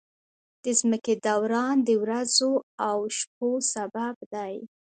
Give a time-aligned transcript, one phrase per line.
[0.63, 2.51] د ځمکې دوران د ورځو
[2.87, 4.55] او شپو سبب دی.